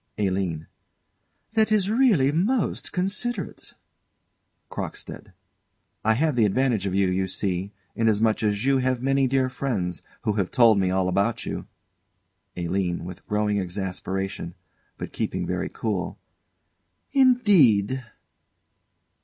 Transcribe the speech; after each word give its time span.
ALINE. 0.17 0.65
That 1.53 1.71
is 1.71 1.87
really 1.91 2.31
most 2.31 2.91
considerate! 2.91 3.75
CROCKSTEAD. 4.71 5.31
I 6.03 6.15
have 6.15 6.35
the 6.35 6.45
advantage 6.47 6.87
of 6.87 6.95
you, 6.95 7.07
you 7.09 7.27
see, 7.27 7.71
inasmuch 7.95 8.41
as 8.41 8.65
you 8.65 8.79
have 8.79 9.03
many 9.03 9.27
dear 9.27 9.47
friends, 9.47 10.01
who 10.23 10.33
have 10.33 10.49
told 10.49 10.79
me 10.79 10.89
all 10.89 11.07
about 11.07 11.45
you. 11.45 11.67
ALINE. 12.57 13.05
[With 13.05 13.27
growing 13.27 13.59
exasperation, 13.59 14.55
but 14.97 15.13
keeping 15.13 15.45
very 15.45 15.69
cool.] 15.69 16.17
Indeed? 17.11 18.03